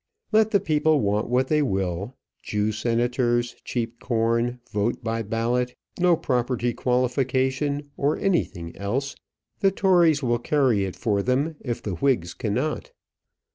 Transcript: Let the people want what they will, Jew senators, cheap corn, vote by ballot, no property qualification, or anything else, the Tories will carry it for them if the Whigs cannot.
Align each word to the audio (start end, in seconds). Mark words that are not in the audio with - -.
Let 0.31 0.49
the 0.49 0.59
people 0.59 0.99
want 0.99 1.29
what 1.29 1.47
they 1.47 1.61
will, 1.61 2.15
Jew 2.41 2.71
senators, 2.71 3.55
cheap 3.63 3.99
corn, 3.99 4.59
vote 4.71 5.03
by 5.03 5.21
ballot, 5.21 5.75
no 5.99 6.17
property 6.17 6.73
qualification, 6.73 7.87
or 7.97 8.17
anything 8.17 8.75
else, 8.75 9.15
the 9.59 9.69
Tories 9.69 10.23
will 10.23 10.39
carry 10.39 10.85
it 10.85 10.95
for 10.95 11.21
them 11.21 11.55
if 11.59 11.83
the 11.83 11.93
Whigs 11.93 12.33
cannot. 12.33 12.89